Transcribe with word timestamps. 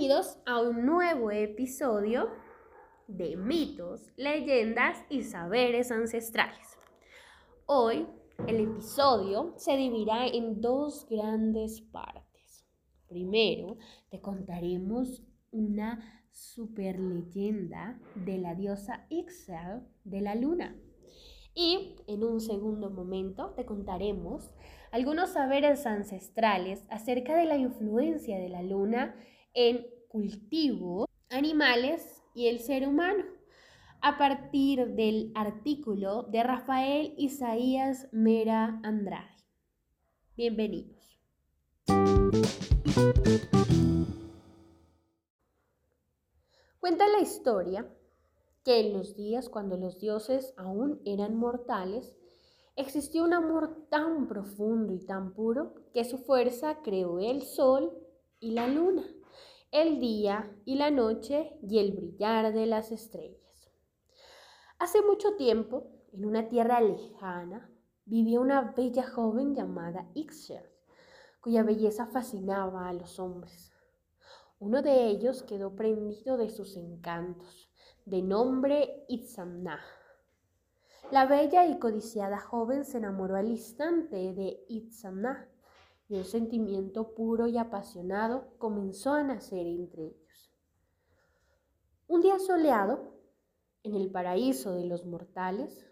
Bienvenidos 0.00 0.38
a 0.46 0.62
un 0.62 0.86
nuevo 0.86 1.30
episodio 1.30 2.30
de 3.06 3.36
mitos, 3.36 4.10
leyendas 4.16 5.04
y 5.10 5.24
saberes 5.24 5.92
ancestrales. 5.92 6.78
Hoy 7.66 8.06
el 8.46 8.60
episodio 8.60 9.52
se 9.58 9.76
dividirá 9.76 10.26
en 10.26 10.62
dos 10.62 11.06
grandes 11.10 11.82
partes. 11.82 12.64
Primero, 13.08 13.76
te 14.08 14.22
contaremos 14.22 15.22
una 15.50 16.24
super 16.30 16.98
leyenda 16.98 18.00
de 18.14 18.38
la 18.38 18.54
diosa 18.54 19.04
Ixchel 19.10 19.82
de 20.04 20.22
la 20.22 20.34
luna. 20.34 20.80
Y 21.54 21.96
en 22.06 22.24
un 22.24 22.40
segundo 22.40 22.88
momento 22.88 23.50
te 23.50 23.66
contaremos 23.66 24.54
algunos 24.92 25.34
saberes 25.34 25.84
ancestrales 25.84 26.86
acerca 26.88 27.36
de 27.36 27.44
la 27.44 27.58
influencia 27.58 28.38
de 28.38 28.48
la 28.48 28.62
luna 28.62 29.14
en 29.54 29.86
cultivo, 30.08 31.06
animales 31.28 32.22
y 32.34 32.46
el 32.46 32.60
ser 32.60 32.86
humano, 32.86 33.24
a 34.00 34.16
partir 34.16 34.94
del 34.94 35.32
artículo 35.34 36.24
de 36.24 36.42
Rafael 36.42 37.14
Isaías 37.18 38.08
Mera 38.12 38.80
Andrade. 38.82 39.44
Bienvenidos. 40.36 41.18
Cuenta 46.78 47.08
la 47.08 47.20
historia 47.20 47.92
que 48.64 48.80
en 48.80 48.92
los 48.92 49.16
días 49.16 49.48
cuando 49.48 49.76
los 49.76 49.98
dioses 49.98 50.54
aún 50.56 51.00
eran 51.04 51.34
mortales, 51.34 52.14
existió 52.76 53.24
un 53.24 53.34
amor 53.34 53.86
tan 53.90 54.28
profundo 54.28 54.94
y 54.94 55.04
tan 55.04 55.34
puro 55.34 55.74
que 55.92 56.04
su 56.04 56.18
fuerza 56.18 56.82
creó 56.82 57.18
el 57.18 57.42
sol 57.42 57.92
y 58.38 58.52
la 58.52 58.68
luna 58.68 59.04
el 59.72 60.00
día 60.00 60.52
y 60.64 60.74
la 60.74 60.90
noche 60.90 61.56
y 61.62 61.78
el 61.78 61.92
brillar 61.92 62.52
de 62.52 62.66
las 62.66 62.90
estrellas. 62.90 63.70
Hace 64.80 65.00
mucho 65.02 65.36
tiempo, 65.36 65.86
en 66.12 66.24
una 66.24 66.48
tierra 66.48 66.80
lejana, 66.80 67.70
vivía 68.04 68.40
una 68.40 68.72
bella 68.72 69.08
joven 69.08 69.54
llamada 69.54 70.10
Ixchel, 70.14 70.64
cuya 71.40 71.62
belleza 71.62 72.06
fascinaba 72.06 72.88
a 72.88 72.92
los 72.92 73.20
hombres. 73.20 73.72
Uno 74.58 74.82
de 74.82 75.06
ellos 75.06 75.44
quedó 75.44 75.76
prendido 75.76 76.36
de 76.36 76.50
sus 76.50 76.76
encantos, 76.76 77.70
de 78.04 78.22
nombre 78.22 79.04
Itzamna. 79.08 79.80
La 81.12 81.26
bella 81.26 81.66
y 81.66 81.78
codiciada 81.78 82.40
joven 82.40 82.84
se 82.84 82.98
enamoró 82.98 83.36
al 83.36 83.48
instante 83.48 84.34
de 84.34 84.64
Itzamna 84.68 85.48
y 86.10 86.16
un 86.16 86.24
sentimiento 86.24 87.14
puro 87.14 87.46
y 87.46 87.56
apasionado 87.56 88.52
comenzó 88.58 89.12
a 89.12 89.22
nacer 89.22 89.64
entre 89.64 90.06
ellos. 90.06 90.52
Un 92.08 92.20
día 92.20 92.40
soleado, 92.40 93.14
en 93.84 93.94
el 93.94 94.10
paraíso 94.10 94.74
de 94.74 94.86
los 94.86 95.06
mortales, 95.06 95.86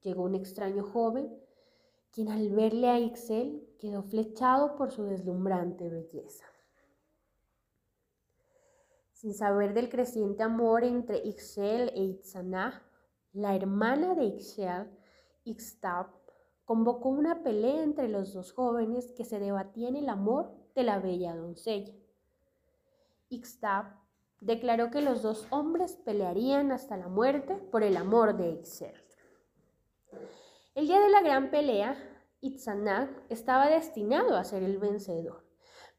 llegó 0.00 0.24
un 0.24 0.34
extraño 0.34 0.82
joven, 0.82 1.32
quien 2.10 2.30
al 2.30 2.50
verle 2.50 2.88
a 2.88 2.98
Ixel 2.98 3.64
quedó 3.78 4.02
flechado 4.02 4.74
por 4.74 4.90
su 4.90 5.04
deslumbrante 5.04 5.88
belleza. 5.88 6.46
Sin 9.12 9.34
saber 9.34 9.72
del 9.72 9.88
creciente 9.88 10.42
amor 10.42 10.82
entre 10.82 11.18
Ixel 11.18 11.90
e 11.94 12.02
Itzana, 12.02 12.82
la 13.32 13.54
hermana 13.54 14.16
de 14.16 14.24
Ixel, 14.24 14.90
Ixtab, 15.44 16.23
convocó 16.64 17.10
una 17.10 17.42
pelea 17.42 17.82
entre 17.82 18.08
los 18.08 18.32
dos 18.32 18.52
jóvenes 18.52 19.12
que 19.12 19.24
se 19.24 19.38
debatían 19.38 19.96
el 19.96 20.08
amor 20.08 20.54
de 20.74 20.82
la 20.82 20.98
bella 20.98 21.34
doncella. 21.34 21.94
Ixtab 23.28 23.86
declaró 24.40 24.90
que 24.90 25.00
los 25.00 25.22
dos 25.22 25.46
hombres 25.50 25.96
pelearían 26.04 26.72
hasta 26.72 26.96
la 26.96 27.08
muerte 27.08 27.54
por 27.54 27.82
el 27.82 27.96
amor 27.96 28.36
de 28.36 28.50
Ixel. 28.50 28.94
El 30.74 30.86
día 30.86 31.00
de 31.00 31.08
la 31.08 31.22
gran 31.22 31.50
pelea, 31.50 31.96
Itzanak 32.40 33.10
estaba 33.30 33.68
destinado 33.68 34.36
a 34.36 34.44
ser 34.44 34.62
el 34.62 34.78
vencedor, 34.78 35.46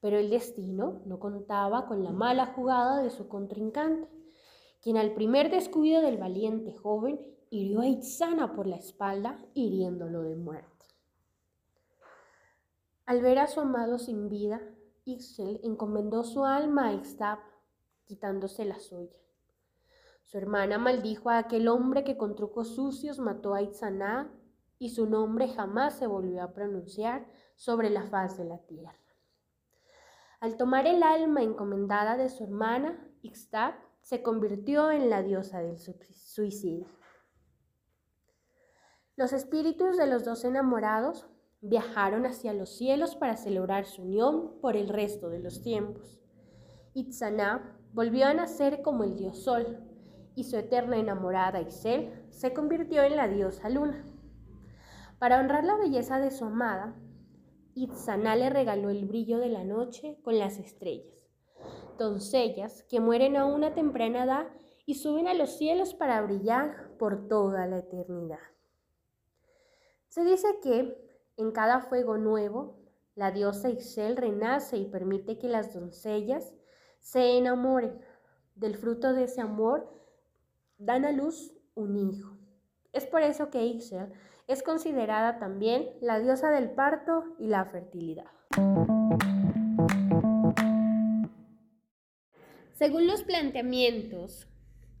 pero 0.00 0.18
el 0.18 0.30
destino 0.30 1.00
no 1.06 1.18
contaba 1.18 1.86
con 1.86 2.04
la 2.04 2.10
mala 2.10 2.46
jugada 2.46 3.02
de 3.02 3.10
su 3.10 3.28
contrincante, 3.28 4.08
quien 4.82 4.98
al 4.98 5.14
primer 5.14 5.50
descuido 5.50 6.02
del 6.02 6.18
valiente 6.18 6.74
joven 6.74 7.18
hirió 7.54 7.82
a 7.82 7.86
Itzana 7.86 8.52
por 8.52 8.66
la 8.66 8.76
espalda, 8.76 9.38
hiriéndolo 9.54 10.22
de 10.22 10.34
muerte. 10.34 10.86
Al 13.06 13.22
ver 13.22 13.38
a 13.38 13.46
su 13.46 13.60
amado 13.60 13.98
sin 14.00 14.28
vida, 14.28 14.60
Ixchel 15.04 15.60
encomendó 15.62 16.24
su 16.24 16.44
alma 16.44 16.88
a 16.88 16.92
Ixtab, 16.94 17.38
quitándose 18.06 18.64
la 18.64 18.80
suya. 18.80 19.16
Su 20.24 20.38
hermana 20.38 20.78
maldijo 20.78 21.30
a 21.30 21.38
aquel 21.38 21.68
hombre 21.68 22.02
que 22.02 22.16
con 22.16 22.34
trucos 22.34 22.74
sucios 22.74 23.20
mató 23.20 23.54
a 23.54 23.62
Itzana 23.62 24.32
y 24.80 24.90
su 24.90 25.08
nombre 25.08 25.48
jamás 25.48 25.96
se 25.96 26.08
volvió 26.08 26.42
a 26.42 26.52
pronunciar 26.52 27.24
sobre 27.54 27.88
la 27.88 28.02
faz 28.02 28.36
de 28.36 28.46
la 28.46 28.58
tierra. 28.66 28.98
Al 30.40 30.56
tomar 30.56 30.88
el 30.88 31.04
alma 31.04 31.42
encomendada 31.42 32.16
de 32.16 32.28
su 32.30 32.42
hermana, 32.42 32.98
Ixtab 33.22 33.74
se 34.00 34.22
convirtió 34.22 34.90
en 34.90 35.08
la 35.08 35.22
diosa 35.22 35.60
del 35.60 35.78
suicidio. 35.78 37.03
Los 39.16 39.32
espíritus 39.32 39.96
de 39.96 40.08
los 40.08 40.24
dos 40.24 40.44
enamorados 40.44 41.28
viajaron 41.60 42.26
hacia 42.26 42.52
los 42.52 42.76
cielos 42.76 43.14
para 43.14 43.36
celebrar 43.36 43.84
su 43.84 44.02
unión 44.02 44.60
por 44.60 44.76
el 44.76 44.88
resto 44.88 45.28
de 45.28 45.38
los 45.38 45.62
tiempos. 45.62 46.18
Itzana 46.94 47.78
volvió 47.92 48.26
a 48.26 48.34
nacer 48.34 48.82
como 48.82 49.04
el 49.04 49.16
dios 49.16 49.44
Sol 49.44 49.78
y 50.34 50.42
su 50.42 50.56
eterna 50.56 50.96
enamorada 50.96 51.60
Isel 51.60 52.26
se 52.30 52.52
convirtió 52.52 53.04
en 53.04 53.14
la 53.14 53.28
diosa 53.28 53.68
Luna. 53.68 54.04
Para 55.20 55.38
honrar 55.38 55.62
la 55.62 55.76
belleza 55.76 56.18
de 56.18 56.32
su 56.32 56.46
amada, 56.46 56.96
Itzana 57.74 58.34
le 58.34 58.50
regaló 58.50 58.90
el 58.90 59.06
brillo 59.06 59.38
de 59.38 59.48
la 59.48 59.62
noche 59.62 60.18
con 60.24 60.40
las 60.40 60.58
estrellas, 60.58 61.30
doncellas 61.98 62.82
que 62.90 62.98
mueren 62.98 63.36
a 63.36 63.46
una 63.46 63.74
temprana 63.74 64.24
edad 64.24 64.48
y 64.86 64.94
suben 64.94 65.28
a 65.28 65.34
los 65.34 65.50
cielos 65.50 65.94
para 65.94 66.20
brillar 66.22 66.96
por 66.98 67.28
toda 67.28 67.68
la 67.68 67.78
eternidad. 67.78 68.53
Se 70.14 70.22
dice 70.22 70.46
que 70.62 70.96
en 71.36 71.50
cada 71.50 71.80
fuego 71.80 72.18
nuevo, 72.18 72.78
la 73.16 73.32
diosa 73.32 73.68
Ixchel 73.68 74.16
renace 74.16 74.76
y 74.76 74.84
permite 74.84 75.38
que 75.40 75.48
las 75.48 75.74
doncellas 75.74 76.54
se 77.00 77.36
enamoren. 77.36 77.98
Del 78.54 78.76
fruto 78.76 79.12
de 79.12 79.24
ese 79.24 79.40
amor 79.40 79.92
dan 80.78 81.04
a 81.04 81.10
luz 81.10 81.52
un 81.74 81.96
hijo. 81.96 82.38
Es 82.92 83.06
por 83.06 83.22
eso 83.22 83.50
que 83.50 83.66
Ixchel 83.66 84.12
es 84.46 84.62
considerada 84.62 85.40
también 85.40 85.90
la 86.00 86.20
diosa 86.20 86.52
del 86.52 86.70
parto 86.70 87.34
y 87.40 87.48
la 87.48 87.64
fertilidad. 87.64 88.30
Según 92.74 93.08
los 93.08 93.24
planteamientos 93.24 94.46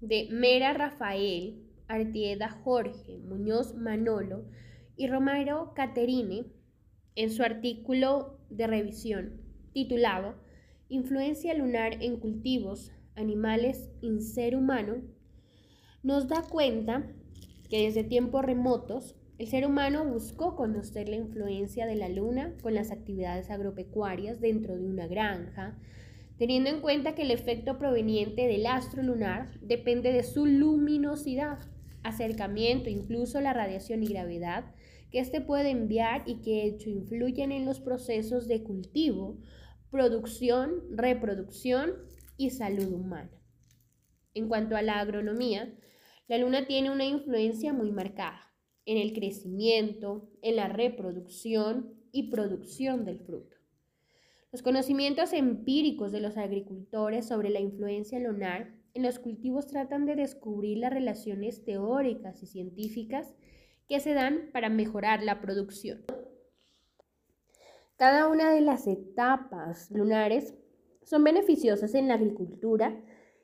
de 0.00 0.26
Mera 0.32 0.72
Rafael, 0.72 1.64
Artieda 1.86 2.50
Jorge, 2.64 3.18
Muñoz 3.18 3.76
Manolo, 3.76 4.46
y 4.96 5.06
Romero 5.08 5.72
Caterine, 5.74 6.46
en 7.14 7.30
su 7.30 7.42
artículo 7.42 8.38
de 8.50 8.66
revisión 8.66 9.40
titulado 9.72 10.34
Influencia 10.88 11.52
lunar 11.54 12.02
en 12.02 12.18
cultivos, 12.18 12.92
animales 13.16 13.90
y 14.00 14.20
ser 14.20 14.54
humano, 14.54 15.02
nos 16.02 16.28
da 16.28 16.42
cuenta 16.42 17.04
que 17.68 17.82
desde 17.82 18.04
tiempos 18.04 18.44
remotos 18.44 19.16
el 19.38 19.48
ser 19.48 19.66
humano 19.66 20.04
buscó 20.06 20.54
conocer 20.54 21.08
la 21.08 21.16
influencia 21.16 21.86
de 21.86 21.96
la 21.96 22.08
luna 22.08 22.54
con 22.62 22.74
las 22.74 22.90
actividades 22.90 23.50
agropecuarias 23.50 24.40
dentro 24.40 24.76
de 24.76 24.86
una 24.86 25.06
granja, 25.08 25.76
teniendo 26.38 26.70
en 26.70 26.80
cuenta 26.80 27.14
que 27.14 27.22
el 27.22 27.30
efecto 27.30 27.78
proveniente 27.78 28.46
del 28.46 28.66
astro 28.66 29.02
lunar 29.02 29.58
depende 29.60 30.12
de 30.12 30.22
su 30.22 30.46
luminosidad, 30.46 31.58
acercamiento, 32.02 32.88
incluso 32.88 33.40
la 33.40 33.52
radiación 33.52 34.04
y 34.04 34.06
gravedad 34.06 34.64
que 35.16 35.22
éste 35.22 35.40
puede 35.40 35.70
enviar 35.70 36.24
y 36.26 36.42
que 36.42 36.64
hecho 36.66 36.90
influyen 36.90 37.50
en 37.50 37.64
los 37.64 37.80
procesos 37.80 38.46
de 38.48 38.62
cultivo, 38.62 39.40
producción, 39.90 40.82
reproducción 40.90 41.94
y 42.36 42.50
salud 42.50 42.92
humana. 42.92 43.30
En 44.34 44.46
cuanto 44.46 44.76
a 44.76 44.82
la 44.82 45.00
agronomía, 45.00 45.74
la 46.28 46.36
luna 46.36 46.66
tiene 46.66 46.90
una 46.90 47.06
influencia 47.06 47.72
muy 47.72 47.92
marcada 47.92 48.42
en 48.84 48.98
el 48.98 49.14
crecimiento, 49.14 50.28
en 50.42 50.56
la 50.56 50.68
reproducción 50.68 51.94
y 52.12 52.24
producción 52.24 53.06
del 53.06 53.20
fruto. 53.20 53.56
Los 54.52 54.60
conocimientos 54.60 55.32
empíricos 55.32 56.12
de 56.12 56.20
los 56.20 56.36
agricultores 56.36 57.26
sobre 57.26 57.48
la 57.48 57.60
influencia 57.60 58.18
lunar 58.18 58.74
en 58.92 59.02
los 59.02 59.18
cultivos 59.18 59.66
tratan 59.66 60.04
de 60.04 60.14
descubrir 60.14 60.76
las 60.76 60.92
relaciones 60.92 61.64
teóricas 61.64 62.42
y 62.42 62.46
científicas 62.46 63.34
que 63.88 64.00
se 64.00 64.14
dan 64.14 64.50
para 64.52 64.68
mejorar 64.68 65.22
la 65.22 65.40
producción. 65.40 66.04
Cada 67.96 68.28
una 68.28 68.50
de 68.50 68.60
las 68.60 68.86
etapas 68.86 69.90
lunares 69.90 70.54
son 71.02 71.24
beneficiosas 71.24 71.94
en 71.94 72.08
la 72.08 72.14
agricultura 72.14 73.00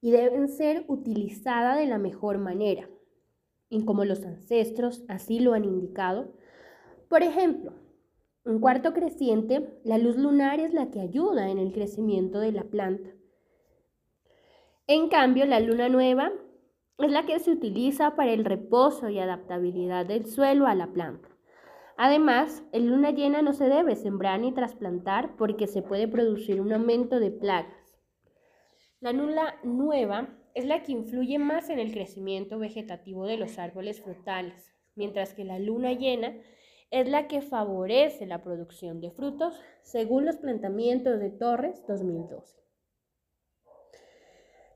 y 0.00 0.10
deben 0.10 0.48
ser 0.48 0.84
utilizadas 0.88 1.78
de 1.78 1.86
la 1.86 1.98
mejor 1.98 2.38
manera, 2.38 2.88
y 3.68 3.84
como 3.84 4.04
los 4.04 4.24
ancestros 4.24 5.04
así 5.08 5.40
lo 5.40 5.54
han 5.54 5.64
indicado. 5.64 6.34
Por 7.08 7.22
ejemplo, 7.22 7.72
en 8.44 8.60
cuarto 8.60 8.92
creciente, 8.92 9.80
la 9.82 9.98
luz 9.98 10.16
lunar 10.16 10.60
es 10.60 10.72
la 10.72 10.90
que 10.90 11.00
ayuda 11.00 11.50
en 11.50 11.58
el 11.58 11.72
crecimiento 11.72 12.38
de 12.38 12.52
la 12.52 12.62
planta. 12.62 13.10
En 14.86 15.08
cambio, 15.08 15.46
la 15.46 15.58
luna 15.58 15.88
nueva 15.88 16.32
es 17.04 17.12
la 17.12 17.26
que 17.26 17.38
se 17.38 17.50
utiliza 17.50 18.16
para 18.16 18.32
el 18.32 18.44
reposo 18.44 19.08
y 19.08 19.18
adaptabilidad 19.18 20.06
del 20.06 20.26
suelo 20.26 20.66
a 20.66 20.74
la 20.74 20.88
planta. 20.88 21.28
Además, 21.98 22.62
en 22.72 22.88
luna 22.88 23.10
llena 23.10 23.42
no 23.42 23.52
se 23.52 23.68
debe 23.68 23.96
sembrar 23.96 24.40
ni 24.40 24.52
trasplantar 24.52 25.36
porque 25.36 25.66
se 25.66 25.82
puede 25.82 26.08
producir 26.08 26.60
un 26.60 26.72
aumento 26.72 27.20
de 27.20 27.30
plagas. 27.30 27.72
La 29.00 29.12
luna 29.12 29.56
nueva 29.62 30.28
es 30.54 30.64
la 30.64 30.82
que 30.82 30.92
influye 30.92 31.38
más 31.38 31.68
en 31.68 31.78
el 31.78 31.92
crecimiento 31.92 32.58
vegetativo 32.58 33.26
de 33.26 33.36
los 33.36 33.58
árboles 33.58 34.02
frutales, 34.02 34.74
mientras 34.94 35.34
que 35.34 35.44
la 35.44 35.58
luna 35.58 35.92
llena 35.92 36.34
es 36.90 37.08
la 37.08 37.28
que 37.28 37.42
favorece 37.42 38.26
la 38.26 38.42
producción 38.42 39.00
de 39.00 39.10
frutos, 39.10 39.60
según 39.82 40.24
los 40.24 40.36
planteamientos 40.36 41.18
de 41.18 41.30
Torres 41.30 41.84
2012. 41.86 42.58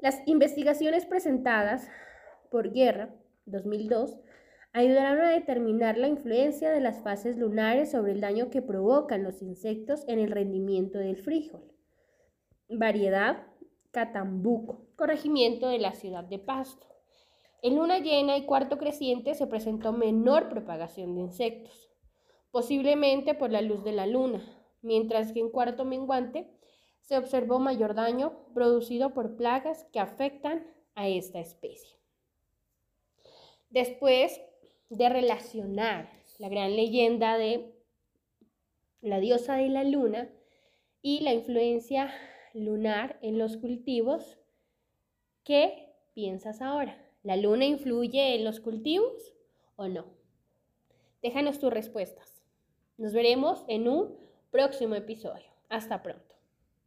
Las 0.00 0.22
investigaciones 0.26 1.04
presentadas 1.04 1.88
por 2.56 2.72
Guerra 2.72 3.14
2002 3.44 4.16
ayudaron 4.72 5.20
a 5.20 5.30
determinar 5.32 5.98
la 5.98 6.08
influencia 6.08 6.70
de 6.70 6.80
las 6.80 7.02
fases 7.02 7.36
lunares 7.36 7.90
sobre 7.90 8.12
el 8.12 8.22
daño 8.22 8.48
que 8.48 8.62
provocan 8.62 9.22
los 9.22 9.42
insectos 9.42 10.08
en 10.08 10.20
el 10.20 10.30
rendimiento 10.30 10.96
del 10.96 11.18
frijol. 11.18 11.70
Variedad 12.70 13.46
Catambuco, 13.90 14.86
corregimiento 14.96 15.68
de 15.68 15.80
la 15.80 15.92
ciudad 15.92 16.24
de 16.24 16.38
Pasto. 16.38 16.86
En 17.60 17.76
luna 17.76 17.98
llena 17.98 18.38
y 18.38 18.46
cuarto 18.46 18.78
creciente 18.78 19.34
se 19.34 19.46
presentó 19.46 19.92
menor 19.92 20.48
propagación 20.48 21.14
de 21.14 21.20
insectos, 21.20 21.90
posiblemente 22.50 23.34
por 23.34 23.50
la 23.50 23.60
luz 23.60 23.84
de 23.84 23.92
la 23.92 24.06
luna, 24.06 24.42
mientras 24.80 25.30
que 25.32 25.40
en 25.40 25.50
cuarto 25.50 25.84
menguante 25.84 26.50
se 27.02 27.18
observó 27.18 27.58
mayor 27.58 27.94
daño 27.94 28.32
producido 28.54 29.12
por 29.12 29.36
plagas 29.36 29.84
que 29.92 30.00
afectan 30.00 30.66
a 30.94 31.06
esta 31.06 31.38
especie. 31.38 31.96
Después 33.76 34.40
de 34.88 35.10
relacionar 35.10 36.10
la 36.38 36.48
gran 36.48 36.76
leyenda 36.76 37.36
de 37.36 37.74
la 39.02 39.20
diosa 39.20 39.56
de 39.56 39.68
la 39.68 39.84
luna 39.84 40.30
y 41.02 41.20
la 41.20 41.34
influencia 41.34 42.10
lunar 42.54 43.18
en 43.20 43.36
los 43.36 43.58
cultivos, 43.58 44.38
¿qué 45.44 45.92
piensas 46.14 46.62
ahora? 46.62 46.96
¿La 47.22 47.36
luna 47.36 47.66
influye 47.66 48.34
en 48.34 48.44
los 48.44 48.60
cultivos 48.60 49.34
o 49.76 49.88
no? 49.88 50.06
Déjanos 51.20 51.58
tus 51.58 51.70
respuestas. 51.70 52.42
Nos 52.96 53.12
veremos 53.12 53.62
en 53.68 53.88
un 53.88 54.16
próximo 54.50 54.94
episodio. 54.94 55.52
Hasta 55.68 56.02
pronto. 56.02 56.25